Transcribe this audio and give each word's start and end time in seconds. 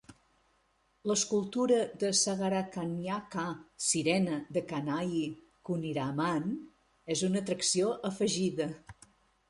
L'escultura 1.09 1.77
de 2.03 2.09
Sagarakanyaka- 2.21 3.45
Sirena 3.89 4.41
de 4.57 4.65
Kanayi 4.75 5.23
Kunhiraman 5.71 6.53
és 7.17 7.27
una 7.33 7.45
atracció 7.47 7.97
afegida. 8.15 8.73